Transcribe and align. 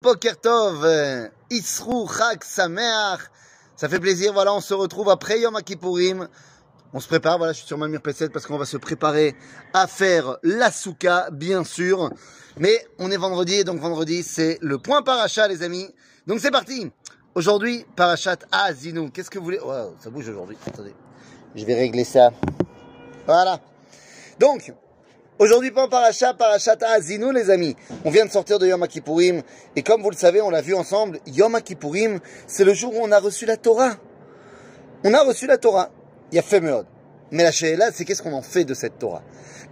Pokertov, 0.00 0.86
Isrou, 1.50 2.08
Chag, 2.08 2.44
Sameach. 2.44 3.20
Ça 3.74 3.88
fait 3.88 3.98
plaisir, 3.98 4.32
voilà, 4.32 4.54
on 4.54 4.60
se 4.60 4.72
retrouve 4.72 5.10
après 5.10 5.40
Yom 5.40 5.60
Kippourim. 5.62 6.28
On 6.92 7.00
se 7.00 7.08
prépare, 7.08 7.36
voilà, 7.36 7.52
je 7.52 7.58
suis 7.58 7.66
sur 7.66 7.78
ma 7.78 7.88
P7 7.88 8.30
parce 8.30 8.46
qu'on 8.46 8.58
va 8.58 8.64
se 8.64 8.76
préparer 8.76 9.34
à 9.74 9.86
faire 9.88 10.38
la 10.44 10.70
souka, 10.70 11.28
bien 11.32 11.64
sûr. 11.64 12.10
Mais 12.58 12.86
on 12.98 13.10
est 13.10 13.16
vendredi, 13.16 13.64
donc 13.64 13.80
vendredi, 13.80 14.22
c'est 14.22 14.58
le 14.62 14.78
point 14.78 15.02
parachat, 15.02 15.48
les 15.48 15.62
amis. 15.62 15.92
Donc 16.28 16.38
c'est 16.40 16.52
parti. 16.52 16.90
Aujourd'hui, 17.34 17.84
parachat 17.96 18.36
Azinou. 18.52 19.10
Qu'est-ce 19.10 19.30
que 19.30 19.38
vous 19.38 19.44
voulez? 19.44 19.60
Wow, 19.60 19.96
ça 19.98 20.10
bouge 20.10 20.28
aujourd'hui. 20.28 20.56
Attendez. 20.66 20.94
Je 21.54 21.64
vais 21.64 21.74
régler 21.74 22.04
ça. 22.04 22.30
Voilà. 23.26 23.60
Donc, 24.38 24.72
Aujourd'hui, 25.38 25.70
pas 25.70 25.86
Parachat, 25.86 26.34
Parachat 26.34 26.78
Azinu, 26.82 27.32
les 27.32 27.48
amis. 27.48 27.76
On 28.04 28.10
vient 28.10 28.26
de 28.26 28.30
sortir 28.30 28.58
de 28.58 28.66
Yom 28.66 28.84
Kippourim. 28.88 29.42
Et 29.76 29.84
comme 29.84 30.02
vous 30.02 30.10
le 30.10 30.16
savez, 30.16 30.42
on 30.42 30.50
l'a 30.50 30.62
vu 30.62 30.74
ensemble, 30.74 31.20
Yom 31.28 31.60
Kippourim, 31.62 32.18
c'est 32.48 32.64
le 32.64 32.74
jour 32.74 32.92
où 32.92 32.98
on 33.00 33.12
a 33.12 33.20
reçu 33.20 33.46
la 33.46 33.56
Torah. 33.56 33.92
On 35.04 35.14
a 35.14 35.22
reçu 35.22 35.46
la 35.46 35.56
Torah. 35.56 35.90
Il 36.32 36.34
y 36.34 36.38
a 36.40 36.42
fait 36.42 36.60
Mais 37.30 37.44
la 37.44 37.52
Sheila, 37.52 37.92
c'est 37.92 38.04
qu'est-ce 38.04 38.20
qu'on 38.20 38.32
en 38.32 38.42
fait 38.42 38.64
de 38.64 38.74
cette 38.74 38.98
Torah? 38.98 39.22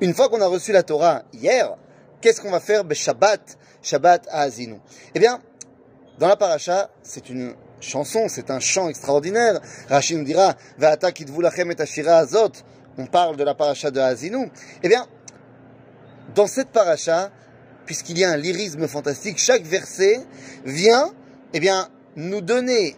Une 0.01 0.15
fois 0.15 0.29
qu'on 0.29 0.41
a 0.41 0.47
reçu 0.47 0.71
la 0.71 0.85
Torah 0.85 1.25
hier, 1.33 1.77
qu'est-ce 2.21 2.41
qu'on 2.41 2.53
va 2.53 2.61
faire 2.61 2.85
Shabbat, 2.89 3.59
Shabbat 3.83 4.29
Azinu. 4.31 4.79
Eh 5.17 5.19
bien, 5.19 5.41
dans 6.21 6.29
la 6.29 6.37
Paracha, 6.37 6.91
c'est 7.03 7.29
une 7.29 7.55
chanson, 7.81 8.27
c'est 8.29 8.53
un 8.53 8.61
chant 8.61 8.89
extraordinaire. 8.89 9.61
Rachid 9.89 10.17
nous 10.17 10.25
dira, 10.25 10.55
Va'ata 10.79 11.11
lachem 11.41 11.73
et 11.73 11.81
ashira 11.81 12.19
azot. 12.19 12.53
On 12.99 13.07
parle 13.07 13.37
de 13.37 13.43
la 13.43 13.57
Paracha 13.57 13.91
de 13.91 13.99
Azinu. 13.99 14.49
Eh 14.85 14.89
bien, 14.89 15.09
dans 16.37 16.47
cette 16.47 16.69
paracha, 16.69 17.33
puisqu'il 17.87 18.19
y 18.19 18.25
a 18.25 18.31
un 18.31 18.37
lyrisme 18.37 18.87
fantastique, 18.87 19.39
chaque 19.39 19.65
verset 19.65 20.21
vient 20.65 21.11
eh 21.55 21.61
nous 22.15 22.43
donner 22.43 22.95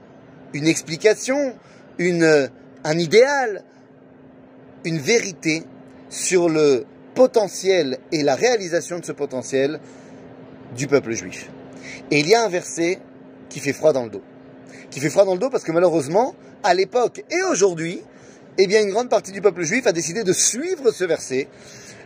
une 0.53 0.67
explication, 0.67 1.55
un 1.99 2.99
idéal, 2.99 3.65
une 4.85 4.99
vérité 4.99 5.63
sur 6.11 6.49
le 6.49 6.85
potentiel 7.15 7.99
et 8.13 8.23
la 8.23 8.35
réalisation 8.35 8.99
de 8.99 9.05
ce 9.05 9.13
potentiel 9.13 9.81
du 10.77 10.87
peuple 10.87 11.13
juif. 11.13 11.49
Et 12.11 12.21
il 12.21 12.29
y 12.29 12.35
a 12.35 12.45
un 12.45 12.49
verset 12.49 12.99
qui 13.49 13.61
fait 13.61 13.73
froid 13.73 13.93
dans 13.93 14.05
le 14.05 14.11
dos. 14.11 14.23
Qui 14.91 15.01
fait 15.01 15.11
froid 15.11 15.25
dans 15.25 15.35
le 15.35 15.39
dos 15.39 15.51
parce 15.51 15.65
que 15.65 15.73
malheureusement, 15.73 16.35
à 16.63 16.75
l'époque 16.75 17.25
et 17.31 17.43
aujourd'hui, 17.43 18.03
eh 18.57 18.83
une 18.83 18.91
grande 18.91 19.09
partie 19.09 19.31
du 19.31 19.41
peuple 19.41 19.63
juif 19.63 19.87
a 19.87 19.93
décidé 19.93 20.25
de 20.25 20.33
suivre 20.33 20.91
ce 20.91 21.05
verset 21.05 21.49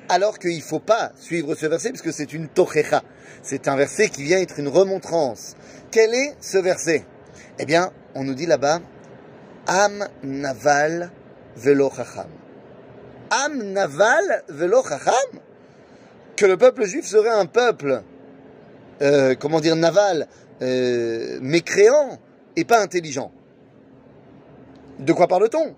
alors 0.08 0.38
qu'il 0.38 0.56
ne 0.56 0.62
faut 0.62 0.80
pas 0.80 1.12
suivre 1.16 1.54
ce 1.54 1.66
verset, 1.66 1.90
puisque 1.90 2.12
c'est 2.12 2.32
une 2.32 2.48
tochecha. 2.48 3.02
C'est 3.42 3.68
un 3.68 3.76
verset 3.76 4.08
qui 4.08 4.22
vient 4.22 4.40
être 4.40 4.58
une 4.58 4.68
remontrance. 4.68 5.56
Quel 5.90 6.14
est 6.14 6.34
ce 6.40 6.58
verset? 6.58 7.04
Eh 7.58 7.66
bien, 7.66 7.92
on 8.14 8.24
nous 8.24 8.34
dit 8.34 8.46
là-bas, 8.46 8.80
Am 9.66 10.08
naval 10.22 11.10
velo 11.56 11.90
chacham. 11.94 12.28
Am 13.30 13.72
naval 13.72 14.44
velo 14.48 14.82
chacham? 14.82 15.40
Que 16.36 16.46
le 16.46 16.56
peuple 16.56 16.84
juif 16.84 17.06
serait 17.06 17.30
un 17.30 17.46
peuple, 17.46 18.02
euh, 19.02 19.34
comment 19.34 19.60
dire, 19.60 19.76
naval, 19.76 20.26
euh, 20.62 21.38
mécréant 21.40 22.18
et 22.56 22.64
pas 22.64 22.80
intelligent. 22.80 23.30
De 24.98 25.12
quoi 25.12 25.28
parle-t-on? 25.28 25.74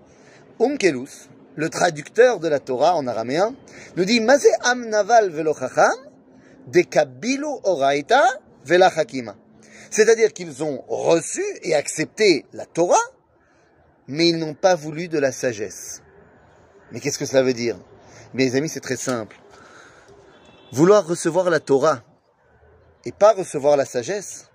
Umkelus, 0.59 1.29
le 1.55 1.69
traducteur 1.69 2.39
de 2.39 2.47
la 2.47 2.59
Torah 2.59 2.95
en 2.95 3.07
araméen, 3.07 3.55
nous 3.95 4.05
dit 4.05 4.19
Mazé 4.19 4.49
am 4.61 4.87
naval 4.89 5.31
de 5.31 5.43
oraita 7.63 8.23
C'est-à-dire 9.89 10.33
qu'ils 10.33 10.63
ont 10.63 10.83
reçu 10.87 11.43
et 11.63 11.75
accepté 11.75 12.45
la 12.53 12.65
Torah, 12.65 12.95
mais 14.07 14.29
ils 14.29 14.37
n'ont 14.37 14.53
pas 14.53 14.75
voulu 14.75 15.07
de 15.07 15.19
la 15.19 15.31
sagesse. 15.31 16.01
Mais 16.91 16.99
qu'est-ce 16.99 17.17
que 17.17 17.25
cela 17.25 17.43
veut 17.43 17.53
dire? 17.53 17.77
Mes 18.33 18.55
amis, 18.55 18.69
c'est 18.69 18.81
très 18.81 18.97
simple. 18.97 19.37
Vouloir 20.71 21.07
recevoir 21.07 21.49
la 21.49 21.59
Torah 21.59 22.03
et 23.05 23.11
pas 23.11 23.33
recevoir 23.33 23.77
la 23.77 23.85
sagesse, 23.85 24.49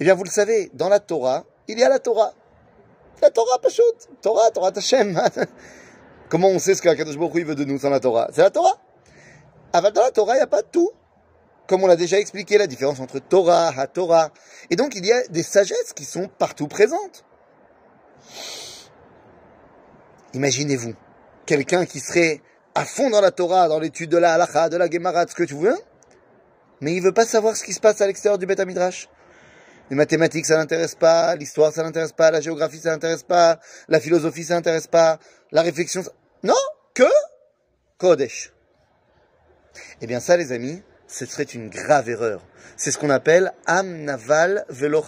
eh 0.00 0.04
bien, 0.04 0.14
vous 0.14 0.24
le 0.24 0.30
savez, 0.30 0.70
dans 0.74 0.88
la 0.88 1.00
Torah, 1.00 1.44
il 1.66 1.78
y 1.78 1.84
a 1.84 1.88
la 1.88 1.98
Torah. 1.98 2.32
La 3.20 3.30
Torah, 3.30 3.58
pas 3.58 3.68
Torah, 4.20 4.50
Torah 4.50 4.72
Tashem. 4.72 5.20
Comment 6.28 6.48
on 6.48 6.58
sait 6.58 6.74
ce 6.74 6.82
qu'Akadosh 6.82 7.16
Baruch 7.16 7.44
veut 7.44 7.54
de 7.54 7.64
nous 7.64 7.78
sans 7.78 7.90
la 7.90 8.00
Torah? 8.00 8.28
C'est 8.32 8.42
la 8.42 8.50
Torah. 8.50 8.78
Avant 9.72 9.90
dans 9.90 10.02
la 10.02 10.10
Torah, 10.10 10.34
il 10.34 10.38
n'y 10.38 10.42
a 10.42 10.46
pas 10.46 10.62
tout. 10.62 10.90
Comme 11.66 11.84
on 11.84 11.86
l'a 11.86 11.96
déjà 11.96 12.18
expliqué, 12.18 12.56
la 12.56 12.66
différence 12.66 13.00
entre 13.00 13.18
Torah, 13.18 13.68
Ha-Torah. 13.76 14.30
Et 14.70 14.76
donc, 14.76 14.94
il 14.94 15.04
y 15.04 15.12
a 15.12 15.26
des 15.28 15.42
sagesses 15.42 15.92
qui 15.94 16.04
sont 16.04 16.28
partout 16.38 16.66
présentes. 16.66 17.24
Imaginez-vous, 20.34 20.94
quelqu'un 21.46 21.84
qui 21.84 22.00
serait 22.00 22.42
à 22.74 22.84
fond 22.84 23.10
dans 23.10 23.20
la 23.20 23.30
Torah, 23.30 23.68
dans 23.68 23.78
l'étude 23.78 24.10
de 24.10 24.18
la 24.18 24.34
Halacha, 24.34 24.68
de 24.68 24.76
la 24.76 24.88
Gemara, 24.88 25.26
ce 25.26 25.34
que 25.34 25.44
tu 25.44 25.54
veux, 25.54 25.76
mais 26.80 26.94
il 26.94 27.02
veut 27.02 27.12
pas 27.12 27.26
savoir 27.26 27.56
ce 27.56 27.64
qui 27.64 27.72
se 27.72 27.80
passe 27.80 28.00
à 28.00 28.06
l'extérieur 28.06 28.38
du 28.38 28.46
Beth 28.46 28.60
Midrash. 28.60 29.08
Les 29.90 29.96
mathématiques, 29.96 30.46
ça 30.46 30.56
l'intéresse 30.56 30.94
pas, 30.94 31.34
l'histoire, 31.36 31.72
ça 31.72 31.82
l'intéresse 31.82 32.12
pas, 32.12 32.30
la 32.30 32.40
géographie, 32.40 32.78
ça 32.78 32.90
l'intéresse 32.90 33.22
pas, 33.22 33.58
la 33.88 34.00
philosophie, 34.00 34.44
ça 34.44 34.54
l'intéresse 34.54 34.86
pas, 34.86 35.18
la 35.50 35.62
réflexion, 35.62 36.02
non, 36.42 36.54
que 36.94 37.04
Kodesh. 37.96 38.52
Eh 40.00 40.06
bien 40.06 40.20
ça, 40.20 40.36
les 40.36 40.52
amis, 40.52 40.82
ce 41.06 41.24
serait 41.24 41.44
une 41.44 41.70
grave 41.70 42.08
erreur. 42.08 42.46
C'est 42.76 42.90
ce 42.90 42.98
qu'on 42.98 43.10
appelle 43.10 43.52
Am 43.66 44.04
Naval 44.04 44.64
Velo 44.68 45.02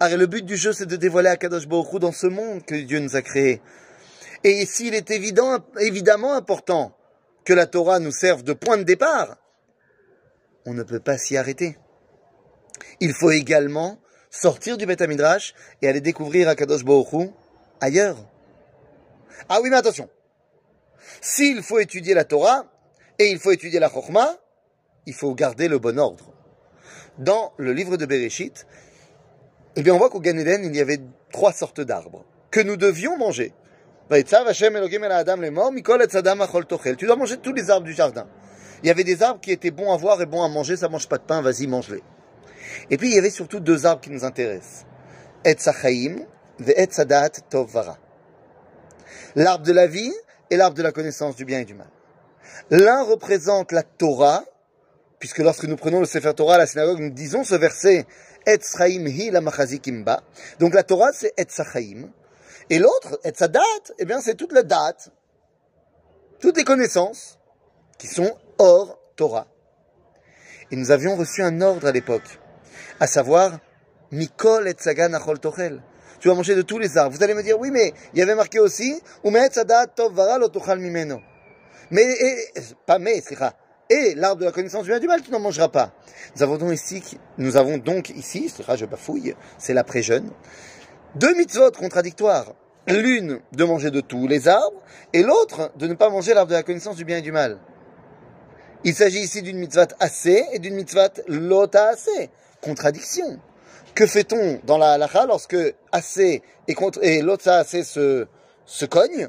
le 0.00 0.26
but 0.26 0.44
du 0.44 0.56
jeu, 0.56 0.72
c'est 0.72 0.86
de 0.86 0.96
dévoiler 0.96 1.28
Akadosh 1.28 1.66
Baruch 1.66 2.00
dans 2.00 2.12
ce 2.12 2.28
monde 2.28 2.64
que 2.64 2.74
Dieu 2.74 3.00
nous 3.00 3.16
a 3.16 3.22
créé. 3.22 3.60
Et 4.44 4.64
s'il 4.64 4.94
est 4.94 5.10
évident, 5.10 5.58
évidemment 5.80 6.34
important 6.34 6.96
que 7.44 7.52
la 7.52 7.66
Torah 7.66 7.98
nous 7.98 8.12
serve 8.12 8.44
de 8.44 8.52
point 8.52 8.78
de 8.78 8.84
départ, 8.84 9.36
on 10.66 10.74
ne 10.74 10.82
peut 10.84 11.00
pas 11.00 11.18
s'y 11.18 11.36
arrêter. 11.36 11.76
Il 13.00 13.12
faut 13.14 13.30
également 13.30 13.98
sortir 14.30 14.76
du 14.76 14.86
Beth 14.86 15.00
Midrash 15.02 15.54
et 15.82 15.88
aller 15.88 16.00
découvrir 16.00 16.48
Akadosh 16.48 16.84
Baruch 16.84 17.30
ailleurs. 17.80 18.16
Ah 19.48 19.60
oui, 19.62 19.70
mais 19.70 19.76
attention. 19.76 20.08
S'il 21.20 21.62
faut 21.62 21.78
étudier 21.78 22.14
la 22.14 22.24
Torah 22.24 22.66
et 23.18 23.30
il 23.30 23.38
faut 23.38 23.50
étudier 23.50 23.80
la 23.80 23.88
Chokhmah, 23.88 24.36
il 25.06 25.14
faut 25.14 25.34
garder 25.34 25.68
le 25.68 25.78
bon 25.78 25.98
ordre. 25.98 26.32
Dans 27.18 27.52
le 27.56 27.72
livre 27.72 27.96
de 27.96 28.06
Bereshit, 28.06 28.66
eh 29.76 29.82
bien, 29.82 29.94
on 29.94 29.98
voit 29.98 30.10
qu'au 30.10 30.20
Gan 30.20 30.36
il 30.36 30.76
y 30.76 30.80
avait 30.80 31.00
trois 31.32 31.52
sortes 31.52 31.80
d'arbres 31.80 32.24
que 32.50 32.60
nous 32.60 32.76
devions 32.76 33.16
manger. 33.16 33.52
Tu 34.10 34.24
dois 37.06 37.16
manger 37.16 37.36
tous 37.36 37.52
les 37.52 37.70
arbres 37.70 37.86
du 37.86 37.92
jardin. 37.92 38.26
Il 38.82 38.86
y 38.86 38.90
avait 38.90 39.04
des 39.04 39.22
arbres 39.22 39.40
qui 39.40 39.50
étaient 39.50 39.70
bons 39.70 39.92
à 39.92 39.96
voir 39.96 40.20
et 40.22 40.26
bons 40.26 40.42
à 40.42 40.48
manger, 40.48 40.76
ça 40.76 40.88
mange 40.88 41.08
pas 41.08 41.18
de 41.18 41.24
pain, 41.24 41.42
vas-y, 41.42 41.66
mange-les. 41.66 42.02
Et 42.90 42.96
puis 42.96 43.08
il 43.08 43.14
y 43.14 43.18
avait 43.18 43.30
surtout 43.30 43.60
deux 43.60 43.86
arbres 43.86 44.00
qui 44.00 44.10
nous 44.10 44.24
intéressent. 44.24 44.86
Et 45.44 45.56
Sachaim 45.58 46.26
et 46.66 46.88
Tovara. 47.48 47.98
L'arbre 49.36 49.64
de 49.64 49.72
la 49.72 49.86
vie 49.86 50.12
et 50.50 50.56
l'arbre 50.56 50.76
de 50.76 50.82
la 50.82 50.92
connaissance 50.92 51.36
du 51.36 51.44
bien 51.44 51.60
et 51.60 51.64
du 51.64 51.74
mal. 51.74 51.88
L'un 52.70 53.02
représente 53.02 53.72
la 53.72 53.82
Torah, 53.82 54.44
puisque 55.18 55.38
lorsque 55.38 55.64
nous 55.64 55.76
prenons 55.76 56.00
le 56.00 56.06
Sefer 56.06 56.34
Torah 56.34 56.54
à 56.54 56.58
la 56.58 56.66
synagogue, 56.66 57.00
nous 57.00 57.10
disons 57.10 57.44
ce 57.44 57.54
verset, 57.54 58.06
Et 58.46 58.58
hi 58.80 59.30
la 59.30 59.40
Kimba. 59.82 60.22
Donc 60.58 60.74
la 60.74 60.82
Torah, 60.82 61.12
c'est 61.12 61.32
Et 61.36 61.46
Sachaim. 61.48 62.10
Et 62.70 62.78
l'autre, 62.78 63.20
Et 63.24 63.32
Sadat, 63.34 63.60
eh 63.98 64.04
bien, 64.04 64.20
c'est 64.20 64.34
toute 64.34 64.52
la 64.52 64.62
date, 64.62 65.10
toutes 66.40 66.56
les 66.56 66.64
connaissances 66.64 67.38
qui 67.98 68.06
sont 68.06 68.36
hors 68.58 68.98
Torah. 69.16 69.46
Et 70.70 70.76
nous 70.76 70.90
avions 70.90 71.16
reçu 71.16 71.42
un 71.42 71.60
ordre 71.60 71.86
à 71.86 71.92
l'époque 71.92 72.38
à 73.00 73.06
savoir 73.06 73.58
Mikol 74.12 74.68
et 74.68 74.74
Sagan 74.78 75.12
Achol 75.12 75.38
Tochel. 75.38 75.82
Tu 76.20 76.28
vas 76.28 76.34
manger 76.34 76.54
de 76.54 76.62
tous 76.62 76.78
les 76.78 76.98
arbres. 76.98 77.16
Vous 77.16 77.22
allez 77.22 77.34
me 77.34 77.42
dire, 77.42 77.58
oui, 77.58 77.70
mais 77.70 77.92
il 78.12 78.18
y 78.18 78.22
avait 78.22 78.34
marqué 78.34 78.58
aussi, 78.58 79.00
Mimeno. 80.78 81.20
Mais, 81.90 82.02
et, 82.02 82.62
pas 82.86 82.98
mais, 82.98 83.22
et 83.90 84.14
l'arbre 84.14 84.40
de 84.40 84.44
la 84.44 84.52
connaissance 84.52 84.84
du 84.84 84.90
bien 84.90 84.98
du 84.98 85.06
mal, 85.06 85.22
tu 85.22 85.30
n'en 85.30 85.40
mangeras 85.40 85.68
pas. 85.68 85.92
Nous 86.36 86.42
avons 86.42 86.56
donc 86.56 86.72
ici, 86.72 87.02
nous 87.38 87.56
avons 87.56 87.78
je 88.76 88.84
bafouille, 88.84 89.34
c'est 89.58 89.74
l'après-jeûne, 89.74 90.30
deux 91.14 91.34
mitzvot 91.34 91.70
contradictoires. 91.72 92.54
L'une 92.86 93.40
de 93.52 93.64
manger 93.64 93.90
de 93.90 94.00
tous 94.00 94.26
les 94.26 94.48
arbres, 94.48 94.80
et 95.12 95.22
l'autre 95.22 95.72
de 95.76 95.86
ne 95.86 95.94
pas 95.94 96.08
manger 96.08 96.32
l'arbre 96.32 96.50
de 96.50 96.56
la 96.56 96.62
connaissance 96.62 96.96
du 96.96 97.04
bien 97.04 97.18
et 97.18 97.22
du 97.22 97.32
mal. 97.32 97.58
Il 98.84 98.94
s'agit 98.94 99.20
ici 99.20 99.42
d'une 99.42 99.58
mitzvah 99.58 99.88
assez 99.98 100.44
et 100.52 100.58
d'une 100.58 100.74
mitzvah 100.74 101.08
lota 101.26 101.88
assez 101.88 102.30
contradiction. 102.60 103.40
Que 103.94 104.06
fait-on 104.06 104.60
dans 104.64 104.78
la 104.78 104.92
halakha 104.92 105.26
lorsque 105.26 105.56
assez 105.90 106.42
et, 106.68 106.74
contre, 106.74 107.00
l'autre 107.22 107.48
assez 107.48 107.82
se, 107.82 108.26
se 108.64 108.84
cogne 108.84 109.28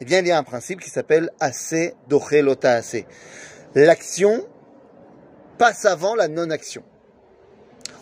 Eh 0.00 0.04
bien, 0.04 0.20
il 0.20 0.28
y 0.28 0.30
a 0.30 0.38
un 0.38 0.44
principe 0.44 0.80
qui 0.80 0.90
s'appelle 0.90 1.30
assez 1.40 1.94
doché 2.08 2.42
lota 2.42 2.72
assez. 2.72 3.06
L'action 3.74 4.46
passe 5.58 5.84
avant 5.84 6.14
la 6.14 6.28
non-action. 6.28 6.82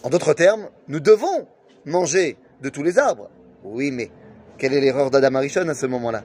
En 0.03 0.11
d'autres 0.11 0.35
termes, 0.35 0.69
nous 0.89 1.01
devons 1.01 1.49
manger 1.87 2.37
de 2.61 2.69
tous 2.69 2.83
les 2.83 2.99
arbres. 2.99 3.31
Oui, 3.63 3.91
mais 3.91 4.11
quelle 4.59 4.75
est 4.75 4.81
l'erreur 4.81 5.11
d'Adam 5.11 5.37
Arishon 5.37 5.69
à 5.69 5.75
ce 5.75 5.87
moment-là? 5.87 6.23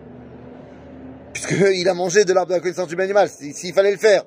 Puisqu'il 1.33 1.87
a 1.87 1.93
mangé 1.93 2.25
de 2.25 2.33
l'arbre 2.33 2.49
de 2.49 2.55
la 2.55 2.59
connaissance 2.59 2.87
du 2.87 2.97
s'il 3.53 3.73
fallait 3.73 3.91
le 3.91 3.97
faire. 3.97 4.25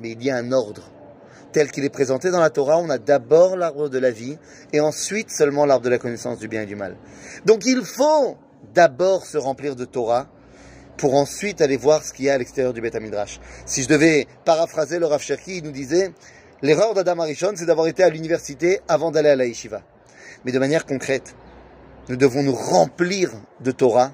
Mais 0.00 0.12
il 0.12 0.22
y 0.22 0.30
a 0.30 0.36
un 0.36 0.52
ordre. 0.52 0.90
Tel 1.52 1.70
qu'il 1.70 1.84
est 1.84 1.90
présenté 1.90 2.30
dans 2.30 2.40
la 2.40 2.50
Torah, 2.50 2.78
on 2.78 2.90
a 2.90 2.98
d'abord 2.98 3.56
l'arbre 3.56 3.88
de 3.88 3.98
la 3.98 4.10
vie 4.10 4.38
et 4.72 4.80
ensuite 4.80 5.30
seulement 5.30 5.66
l'arbre 5.66 5.84
de 5.84 5.90
la 5.90 5.98
connaissance 5.98 6.38
du 6.38 6.46
bien 6.46 6.62
et 6.62 6.66
du 6.66 6.76
mal. 6.76 6.96
Donc 7.44 7.66
il 7.66 7.82
faut 7.84 8.36
d'abord 8.74 9.26
se 9.26 9.36
remplir 9.36 9.74
de 9.74 9.84
Torah 9.84 10.28
pour 10.96 11.14
ensuite 11.14 11.60
aller 11.60 11.76
voir 11.76 12.04
ce 12.04 12.12
qu'il 12.12 12.26
y 12.26 12.30
a 12.30 12.34
à 12.34 12.38
l'extérieur 12.38 12.72
du 12.72 12.80
Beth 12.80 12.94
Midrash. 13.00 13.40
Si 13.66 13.82
je 13.82 13.88
devais 13.88 14.26
paraphraser 14.44 14.98
le 14.98 15.06
Rav 15.06 15.24
il 15.46 15.64
nous 15.64 15.72
disait 15.72 16.12
l'erreur 16.62 16.94
d'Adam 16.94 17.18
Arishon, 17.20 17.52
c'est 17.56 17.66
d'avoir 17.66 17.86
été 17.86 18.02
à 18.02 18.10
l'université 18.10 18.80
avant 18.86 19.10
d'aller 19.10 19.30
à 19.30 19.36
la 19.36 19.46
yeshiva. 19.46 19.82
Mais 20.44 20.52
de 20.52 20.58
manière 20.58 20.86
concrète, 20.86 21.34
nous 22.08 22.16
devons 22.16 22.42
nous 22.42 22.54
remplir 22.54 23.32
de 23.60 23.70
Torah 23.70 24.12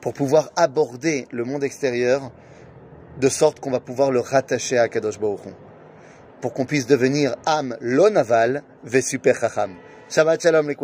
pour 0.00 0.14
pouvoir 0.14 0.50
aborder 0.56 1.26
le 1.32 1.44
monde 1.44 1.64
extérieur 1.64 2.30
de 3.20 3.28
sorte 3.28 3.60
qu'on 3.60 3.70
va 3.70 3.80
pouvoir 3.80 4.10
le 4.10 4.20
rattacher 4.20 4.78
à 4.78 4.88
Kadosh 4.88 5.18
Baruch 5.18 5.40
pour 6.40 6.52
qu'on 6.52 6.66
puisse 6.66 6.86
devenir 6.86 7.36
âme 7.46 7.76
lonaval 7.80 8.62
ve 8.84 9.00
super. 9.00 9.38
Shabbat 10.08 10.42
shalom 10.42 10.68
les 10.68 10.76